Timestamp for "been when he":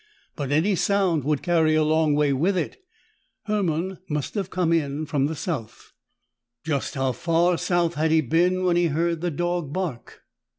8.21-8.87